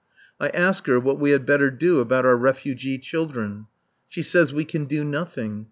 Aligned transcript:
I 0.39 0.47
ask 0.49 0.87
her 0.87 0.99
what 0.99 1.19
we 1.19 1.29
had 1.29 1.45
better 1.45 1.69
do 1.69 1.99
about 1.99 2.25
our 2.25 2.35
refugee 2.35 2.97
children. 2.97 3.67
She 4.09 4.23
says 4.23 4.51
we 4.51 4.65
can 4.65 4.85
do 4.85 5.03
nothing. 5.03 5.59